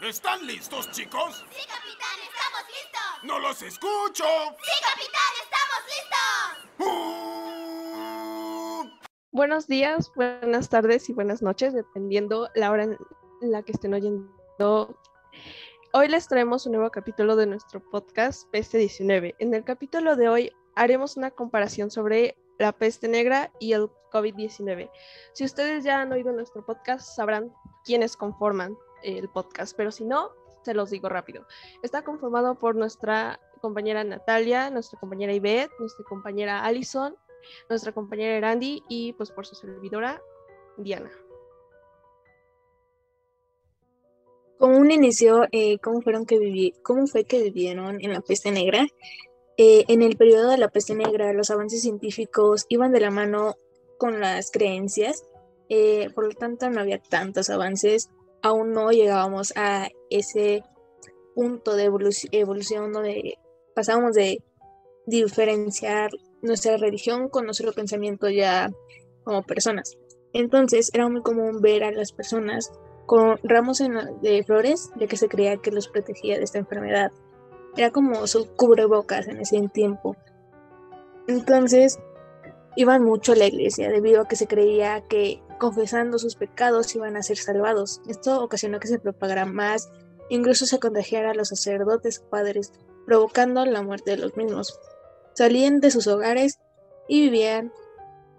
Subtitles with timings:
[0.00, 1.44] ¿Están listos, chicos?
[1.50, 3.22] Sí, capitán, estamos listos.
[3.22, 4.24] ¡No los escucho!
[4.62, 5.84] Sí, capitán, estamos
[8.78, 8.98] listos.
[9.30, 12.96] Buenos días, buenas tardes y buenas noches, dependiendo la hora en
[13.42, 14.98] la que estén oyendo.
[15.92, 19.34] Hoy les traemos un nuevo capítulo de nuestro podcast Peste 19.
[19.38, 24.90] En el capítulo de hoy haremos una comparación sobre la peste negra y el COVID-19.
[25.34, 27.52] Si ustedes ya han oído nuestro podcast, sabrán
[27.84, 30.30] quiénes conforman el podcast, pero si no,
[30.62, 31.46] se los digo rápido.
[31.82, 37.16] Está conformado por nuestra compañera Natalia, nuestra compañera Ivette, nuestra compañera Allison,
[37.68, 40.22] nuestra compañera Erandi y pues por su servidora
[40.76, 41.10] Diana.
[44.58, 48.86] ¿Cómo inició, eh, cómo, fueron que viví, cómo fue que vivieron en la peste negra?
[49.56, 53.56] Eh, en el periodo de la peste negra, los avances científicos iban de la mano
[53.96, 55.24] con las creencias,
[55.70, 58.10] eh, por lo tanto no había tantos avances
[58.42, 60.62] aún no llegábamos a ese
[61.34, 61.90] punto de
[62.32, 63.38] evolución donde
[63.74, 64.42] pasábamos de
[65.06, 66.10] diferenciar
[66.42, 68.70] nuestra religión con nuestro pensamiento ya
[69.24, 69.96] como personas.
[70.32, 72.72] Entonces era muy común ver a las personas
[73.06, 77.10] con ramos de flores, ya que se creía que los protegía de esta enfermedad.
[77.76, 80.16] Era como su cubrebocas en ese tiempo.
[81.26, 81.98] Entonces
[82.76, 87.16] iban mucho a la iglesia debido a que se creía que confesando sus pecados iban
[87.16, 88.00] a ser salvados.
[88.08, 89.88] Esto ocasionó que se propagara más,
[90.28, 92.72] incluso se contagiara a los sacerdotes padres,
[93.06, 94.80] provocando la muerte de los mismos.
[95.34, 96.58] Salían de sus hogares
[97.06, 97.72] y vivían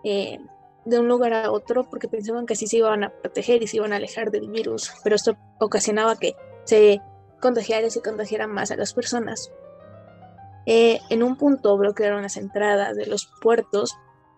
[0.03, 0.39] eh,
[0.83, 3.77] de un lugar a otro porque pensaban que así se iban a proteger y se
[3.77, 6.99] iban a alejar del virus, pero esto ocasionaba que se
[7.39, 9.52] contagiara y se contagiaran más a las personas.
[10.66, 13.95] Eh, en un punto bloquearon las entradas de los puertos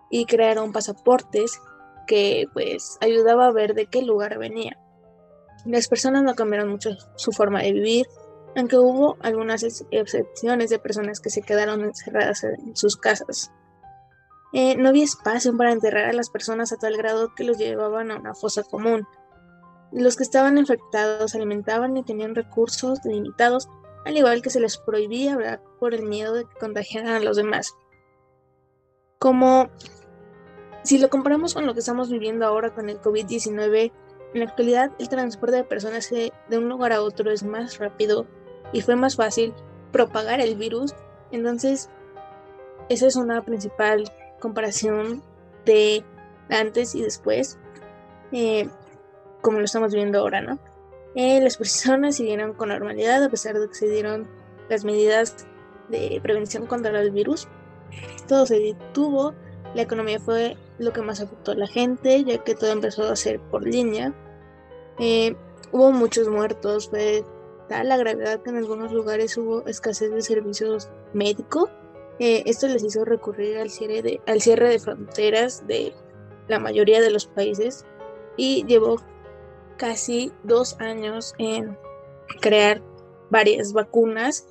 [0.09, 1.59] y crearon pasaportes
[2.05, 4.77] que pues ayudaba a ver de qué lugar venía.
[5.65, 8.07] Las personas no cambiaron mucho su forma de vivir,
[8.55, 13.51] aunque hubo algunas excepciones de personas que se quedaron encerradas en sus casas.
[14.51, 18.11] Eh, no había espacio para enterrar a las personas a tal grado que los llevaban
[18.11, 19.07] a una fosa común.
[19.91, 23.67] Los que estaban infectados alimentaban y tenían recursos limitados,
[24.05, 27.37] al igual que se les prohibía hablar por el miedo de que contagiaran a los
[27.37, 27.73] demás.
[29.17, 29.69] Como
[30.83, 33.91] si lo comparamos con lo que estamos viviendo ahora con el COVID-19,
[34.33, 38.25] en la actualidad el transporte de personas de un lugar a otro es más rápido
[38.71, 39.53] y fue más fácil
[39.91, 40.93] propagar el virus.
[41.31, 41.89] Entonces,
[42.89, 45.23] esa es una principal comparación
[45.65, 46.03] de
[46.49, 47.57] antes y después,
[48.31, 48.67] eh,
[49.41, 50.59] como lo estamos viendo ahora, ¿no?
[51.15, 54.27] Eh, las personas siguieron con normalidad a pesar de que se dieron
[54.69, 55.47] las medidas
[55.89, 57.47] de prevención contra el virus.
[58.27, 59.33] Todo se detuvo,
[59.73, 63.15] la economía fue lo que más afectó a la gente, ya que todo empezó a
[63.15, 64.13] ser por línea.
[64.99, 65.35] Eh,
[65.71, 67.23] hubo muchos muertos, fue
[67.67, 71.69] tal la gravedad que en algunos lugares hubo escasez de servicios médicos.
[72.19, 75.93] Eh, esto les hizo recurrir al cierre, de, al cierre de fronteras de
[76.47, 77.85] la mayoría de los países
[78.37, 79.01] y llevó
[79.77, 81.77] casi dos años en
[82.41, 82.81] crear
[83.29, 84.47] varias vacunas.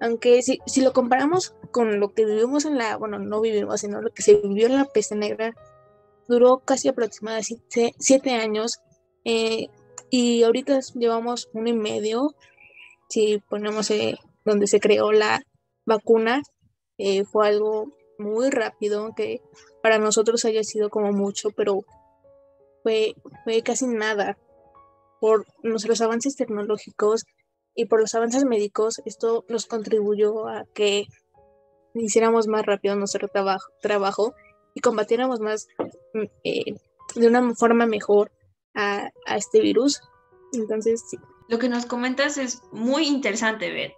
[0.00, 4.02] Aunque si, si lo comparamos con lo que vivimos en la, bueno, no vivimos, sino
[4.02, 5.54] lo que se vivió en la peste negra,
[6.28, 8.80] duró casi aproximadamente siete, años
[9.24, 9.68] eh,
[10.10, 12.34] y ahorita llevamos uno y medio,
[13.08, 15.42] si ponemos eh, donde se creó la
[15.84, 16.42] vacuna,
[16.98, 19.42] eh, fue algo muy rápido, que
[19.82, 21.84] para nosotros haya sido como mucho, pero
[22.82, 23.14] fue,
[23.44, 24.38] fue casi nada.
[25.20, 27.24] Por nuestros avances tecnológicos
[27.76, 31.06] y por los avances médicos, esto nos contribuyó a que
[31.94, 34.34] hiciéramos más rápido nuestro trabajo, trabajo
[34.74, 35.68] y combatiéramos más
[36.14, 36.74] mm, eh,
[37.14, 38.32] de una forma mejor
[38.74, 40.00] a, a, este virus.
[40.52, 41.18] Entonces, sí.
[41.48, 43.94] Lo que nos comentas es muy interesante ver,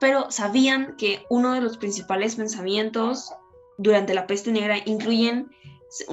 [0.00, 3.32] pero ¿sabían que uno de los principales pensamientos
[3.78, 5.50] durante la peste negra incluyen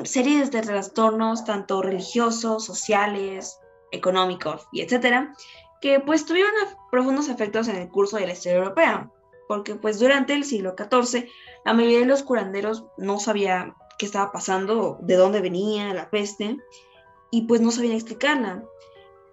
[0.04, 3.58] series de trastornos tanto religiosos, sociales,
[3.92, 5.34] económicos y etcétera,
[5.84, 6.54] que pues tuvieron
[6.90, 9.12] profundos efectos en el curso de la historia europea?
[9.50, 11.28] porque pues durante el siglo XIV
[11.66, 16.58] la mayoría de los curanderos no sabía qué estaba pasando, de dónde venía la peste,
[17.30, 18.64] y pues no sabían explicarla.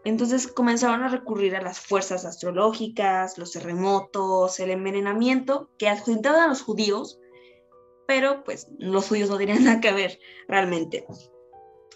[0.05, 6.49] Entonces comenzaron a recurrir a las fuerzas astrológicas, los terremotos, el envenenamiento que adjuntaban a
[6.49, 7.21] los judíos,
[8.07, 10.19] pero pues los judíos no tenían nada que ver
[10.49, 11.07] realmente.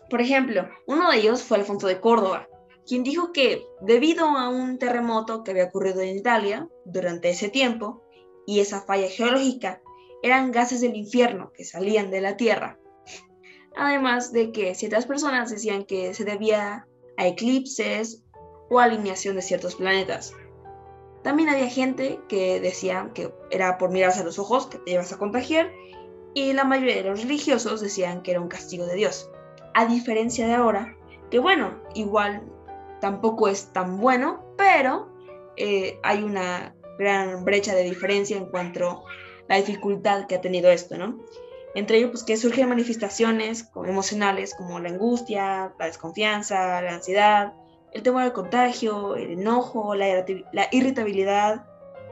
[0.08, 2.48] Por ejemplo, uno de ellos fue Alfonso de Córdoba,
[2.86, 8.02] quien dijo que debido a un terremoto que había ocurrido en Italia durante ese tiempo,
[8.46, 9.80] y esa falla geológica
[10.22, 12.78] eran gases del infierno que salían de la Tierra.
[13.76, 16.86] Además de que ciertas personas decían que se debía
[17.16, 18.22] a eclipses
[18.70, 20.32] o alineación de ciertos planetas.
[21.22, 25.12] También había gente que decía que era por mirarse a los ojos que te ibas
[25.12, 25.72] a contagiar
[26.34, 29.30] y la mayoría de los religiosos decían que era un castigo de Dios.
[29.74, 30.96] A diferencia de ahora,
[31.30, 32.42] que bueno, igual
[33.04, 35.12] tampoco es tan bueno, pero
[35.58, 39.02] eh, hay una gran brecha de diferencia en cuanto a
[39.46, 41.18] la dificultad que ha tenido esto, ¿no?
[41.74, 47.52] Entre ellos, pues que surgen manifestaciones emocionales como la angustia, la desconfianza, la ansiedad,
[47.92, 50.24] el temor al contagio, el enojo, la,
[50.72, 51.66] irritabilidad,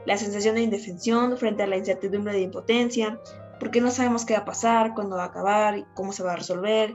[0.05, 3.19] la sensación de indefensión frente a la incertidumbre de impotencia,
[3.59, 6.35] porque no sabemos qué va a pasar, cuándo va a acabar, cómo se va a
[6.35, 6.93] resolver,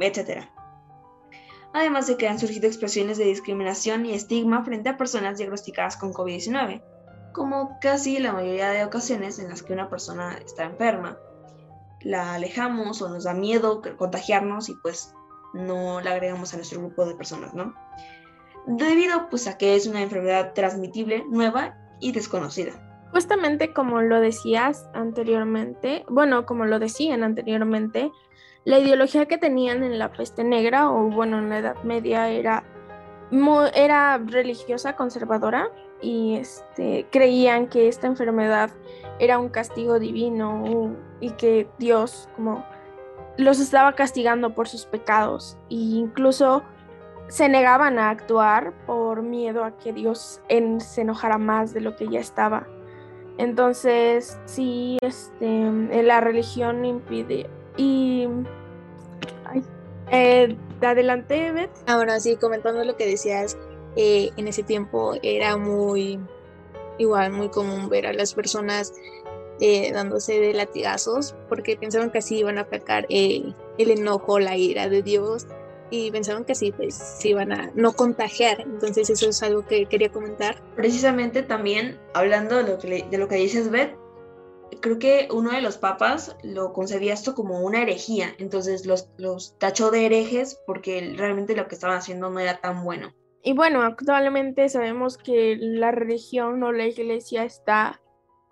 [0.00, 0.50] etc.
[1.74, 6.12] Además de que han surgido expresiones de discriminación y estigma frente a personas diagnosticadas con
[6.12, 6.82] COVID-19,
[7.32, 11.18] como casi la mayoría de ocasiones en las que una persona está enferma.
[12.00, 15.14] La alejamos o nos da miedo contagiarnos y pues
[15.52, 17.74] no la agregamos a nuestro grupo de personas, ¿no?
[18.66, 22.72] Debido pues a que es una enfermedad transmitible, nueva y desconocida.
[23.12, 28.10] Justamente como lo decías anteriormente, bueno, como lo decían anteriormente,
[28.64, 32.64] la ideología que tenían en la peste negra o bueno, en la Edad Media era,
[33.74, 35.70] era religiosa, conservadora
[36.00, 38.70] y este, creían que esta enfermedad
[39.18, 42.64] era un castigo divino y que Dios como
[43.36, 46.62] los estaba castigando por sus pecados e incluso
[47.28, 50.40] se negaban a actuar por miedo a que Dios
[50.78, 52.66] se enojara más de lo que ya estaba.
[53.36, 57.48] Entonces, sí, este, la religión impide.
[57.78, 58.26] Y.
[59.46, 59.64] Ay,
[60.10, 61.70] eh, adelante, Beth.
[61.86, 63.56] Ahora sí, comentando lo que decías,
[63.96, 66.20] eh, en ese tiempo era muy.
[66.98, 68.92] Igual, muy común ver a las personas
[69.60, 74.88] eh, dándose de latigazos porque pensaban que así iban a aplacar el enojo, la ira
[74.88, 75.46] de Dios
[75.90, 78.60] y pensaban que sí, pues se iban a no contagiar.
[78.60, 80.62] Entonces eso es algo que quería comentar.
[80.76, 83.96] Precisamente también, hablando de lo que, de lo que dices, Beth,
[84.80, 89.58] creo que uno de los papas lo concebía esto como una herejía, entonces los, los
[89.58, 93.12] tachó de herejes porque realmente lo que estaban haciendo no era tan bueno.
[93.42, 98.00] Y bueno, actualmente sabemos que la religión o la iglesia está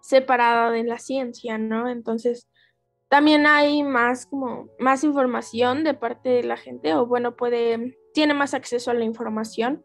[0.00, 1.88] separada de la ciencia, ¿no?
[1.88, 2.48] Entonces,
[3.08, 8.34] también hay más como más información de parte de la gente o bueno, puede tiene
[8.34, 9.84] más acceso a la información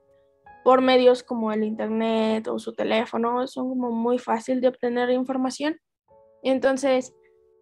[0.63, 5.79] por medios como el internet o su teléfono, son como muy fácil de obtener información.
[6.43, 7.13] Entonces,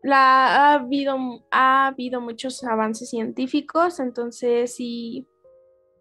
[0.03, 1.17] la, ha, habido,
[1.51, 5.27] ha habido muchos avances científicos, entonces sí,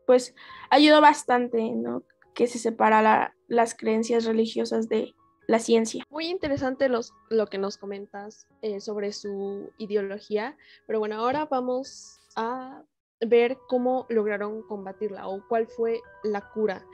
[0.07, 0.35] pues
[0.71, 2.05] ayudó bastante, ¿no?
[2.35, 5.15] Que se separa las creencias religiosas de,
[5.49, 6.05] la ciencia.
[6.11, 12.21] Muy interesante los, lo que nos comentas eh, sobre su ideología, pero bueno, ahora vamos
[12.37, 12.85] a
[13.27, 16.87] ver cómo lograron combatirla o cuál fue la cura.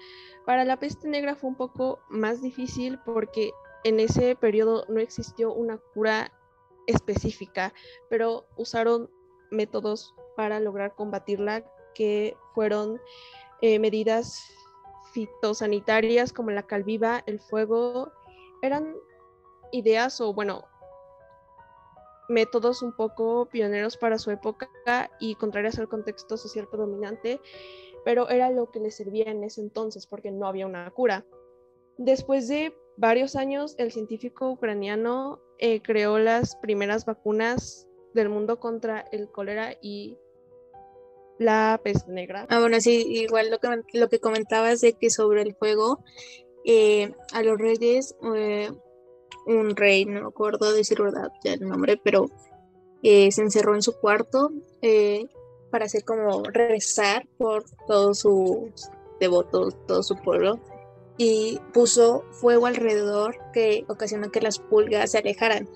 [0.46, 3.50] Para la peste negra fue un poco más difícil porque
[3.84, 6.32] en ese periodo no existió una cura
[6.86, 7.72] específica,
[8.10, 9.10] pero usaron
[9.50, 11.64] métodos para lograr combatirla
[11.94, 13.00] que fueron
[13.60, 14.42] eh, medidas
[15.12, 18.10] fitosanitarias como la calviva, el fuego
[18.62, 18.96] eran
[19.70, 20.64] ideas o bueno,
[22.28, 24.68] métodos un poco pioneros para su época
[25.20, 27.40] y contrarias al contexto social predominante,
[28.04, 31.24] pero era lo que les servía en ese entonces porque no había una cura.
[31.96, 39.04] Después de varios años, el científico ucraniano eh, creó las primeras vacunas del mundo contra
[39.12, 40.18] el cólera y
[41.38, 42.46] la peste negra.
[42.48, 46.04] Ah, bueno, sí, igual lo que, lo que comentabas de que sobre el fuego,
[46.64, 48.70] eh, a los reyes, eh,
[49.46, 52.26] un rey, no me acuerdo decir verdad ya el nombre, pero
[53.02, 54.50] eh, se encerró en su cuarto
[55.70, 60.60] para hacer como rezar por todos sus devotos, todo su pueblo,
[61.16, 65.68] y puso fuego alrededor que ocasionó que las pulgas se alejaran.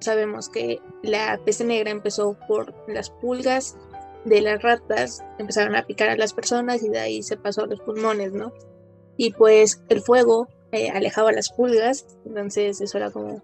[0.00, 3.76] sabemos que la peste negra empezó por las pulgas
[4.24, 7.66] de las ratas, empezaron a picar a las personas y de ahí se pasó a
[7.66, 8.52] los pulmones, ¿no?
[9.20, 13.42] y pues el fuego eh, alejaba las pulgas, entonces eso era como,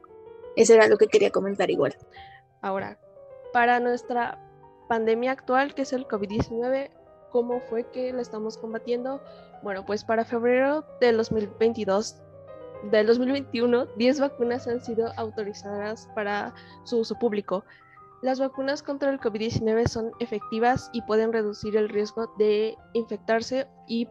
[0.57, 1.95] eso era lo que quería comentar igual.
[2.63, 2.99] Ahora,
[3.53, 4.43] para nuestra
[4.89, 6.89] pandemia actual, que es el COVID-19,
[7.37, 9.21] ¿cómo fue que la estamos combatiendo?
[9.63, 12.17] Bueno, pues para febrero del 2022,
[12.91, 17.63] del 2021, 10 vacunas han sido autorizadas para su uso público.
[18.23, 24.09] Las vacunas contra el COVID-19 son efectivas y pueden reducir el riesgo de infectarse y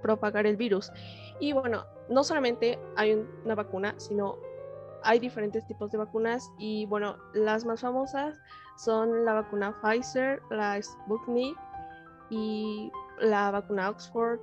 [0.00, 0.92] propagar el virus.
[1.40, 4.36] Y bueno, no solamente hay una vacuna, sino
[5.02, 8.38] hay diferentes tipos de vacunas y bueno, las más famosas
[8.76, 11.58] son la vacuna Pfizer, la Sputnik
[12.34, 14.40] y la vacuna Oxford.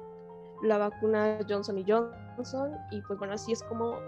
[0.63, 4.00] la vacuna Johnson y Johnson y pues bueno, así es como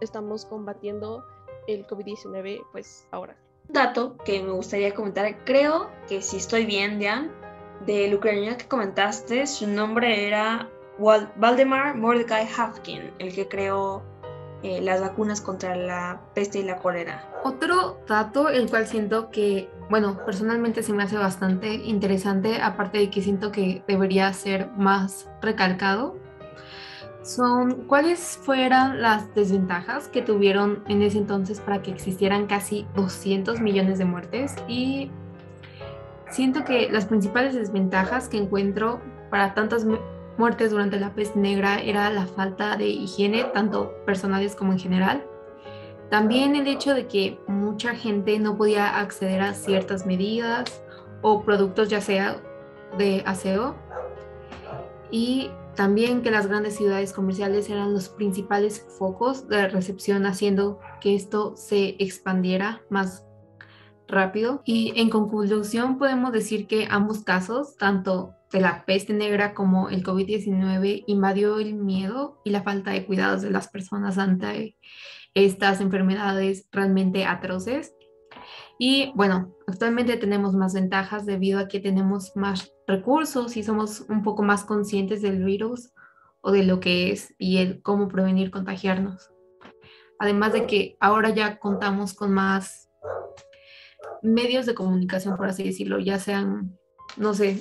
[0.00, 1.24] estamos combatiendo
[1.68, 3.36] el COVID-19 pues ahora.
[3.68, 7.28] Un dato que me gustaría comentar, creo que si estoy bien, ya,
[7.84, 14.02] del ucraniano que comentaste, su nombre era Valdemar Mordecai Hafkin, el que creó
[14.62, 17.24] eh, las vacunas contra la peste y la cólera.
[17.44, 23.10] Otro dato, el cual siento que, bueno, personalmente se me hace bastante interesante, aparte de
[23.10, 26.16] que siento que debería ser más recalcado,
[27.22, 33.60] son cuáles fueran las desventajas que tuvieron en ese entonces para que existieran casi 200
[33.60, 35.10] millones de muertes y
[36.30, 39.84] siento que las principales desventajas que encuentro para tantas
[40.38, 45.26] muertes durante la peste negra era la falta de higiene, tanto personales como en general.
[46.10, 50.82] También el hecho de que mucha gente no podía acceder a ciertas medidas
[51.22, 52.40] o productos ya sea
[52.96, 53.74] de aseo.
[55.10, 61.14] Y también que las grandes ciudades comerciales eran los principales focos de recepción, haciendo que
[61.14, 63.26] esto se expandiera más
[64.08, 64.62] rápido.
[64.64, 70.04] Y en conclusión podemos decir que ambos casos, tanto de la peste negra como el
[70.04, 74.76] COVID-19 invadió el miedo y la falta de cuidados de las personas ante
[75.34, 77.94] estas enfermedades realmente atroces.
[78.78, 84.22] Y bueno, actualmente tenemos más ventajas debido a que tenemos más recursos y somos un
[84.22, 85.92] poco más conscientes del virus
[86.40, 89.30] o de lo que es y el cómo prevenir contagiarnos.
[90.18, 92.88] Además de que ahora ya contamos con más
[94.22, 96.78] medios de comunicación, por así decirlo, ya sean,
[97.16, 97.60] no sé,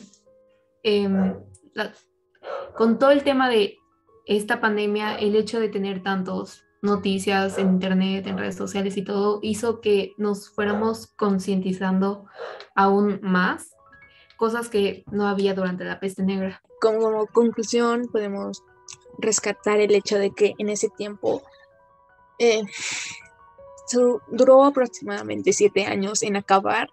[0.87, 1.33] Em,
[2.75, 3.79] con todo el tema de
[4.27, 9.39] esta pandemia, el hecho de tener tantas noticias en internet, en redes sociales y todo,
[9.41, 12.25] hizo que nos fuéramos concientizando
[12.75, 13.71] aún más,
[14.37, 16.61] cosas que no había durante la peste negra.
[16.79, 18.63] Como conclusión, podemos
[19.17, 21.41] rescatar el hecho de que en ese tiempo
[22.37, 22.61] eh,
[24.29, 26.89] duró aproximadamente siete años en acabar.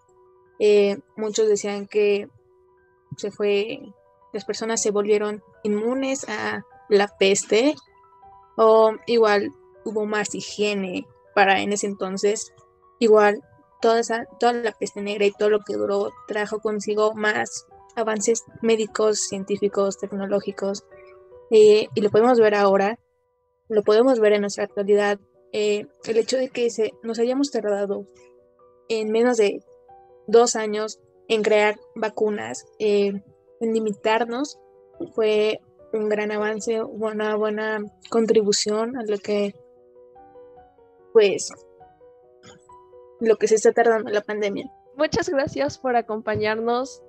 [0.58, 2.30] Eh, muchos decían que
[3.16, 3.80] se fue,
[4.32, 7.74] las personas se volvieron inmunes a la peste
[8.56, 9.50] o igual
[9.84, 12.52] hubo más higiene para en ese entonces.
[12.98, 13.42] Igual
[13.80, 17.66] toda, esa, toda la peste negra y todo lo que duró trajo consigo más
[17.96, 20.84] avances médicos, científicos, tecnológicos.
[21.50, 22.98] Eh, y lo podemos ver ahora,
[23.68, 25.18] lo podemos ver en nuestra actualidad.
[25.52, 28.06] Eh, el hecho de que se, nos hayamos tardado
[28.88, 29.62] en menos de
[30.26, 30.98] dos años
[31.32, 33.12] en crear vacunas, eh,
[33.60, 34.58] en limitarnos,
[35.14, 35.62] fue
[35.94, 39.54] un gran avance, una buena contribución a lo que,
[41.14, 41.50] pues,
[43.20, 44.70] lo que se está tardando la pandemia.
[44.96, 47.02] Muchas gracias por acompañarnos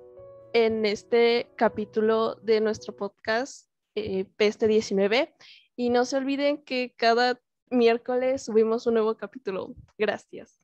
[0.54, 5.34] en este capítulo de nuestro podcast eh, Peste 19
[5.76, 7.38] y no se olviden que cada
[7.68, 9.74] miércoles subimos un nuevo capítulo.
[9.98, 10.63] Gracias.